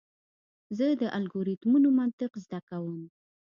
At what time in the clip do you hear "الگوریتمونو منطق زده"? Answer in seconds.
1.17-2.59